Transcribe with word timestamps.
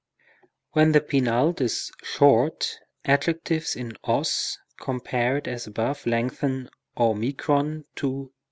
When 0.71 0.93
the 0.93 0.99
penult 0.99 1.61
is 1.61 1.91
short, 2.01 2.79
adjectives 3.05 3.75
in 3.75 3.97
os 4.03 4.57
compared 4.79 5.47
as 5.47 5.67
above 5.67 6.07
lengthen 6.07 6.71
o 6.97 7.13
tow. 7.95 8.31